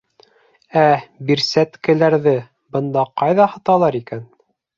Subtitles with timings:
[0.83, 0.85] Ә,
[1.27, 2.33] бирсәткәләрҙе,
[2.79, 4.27] бына ҡайҙа һаталар икән